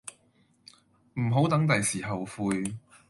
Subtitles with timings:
[1.19, 2.63] 唔好等第時後悔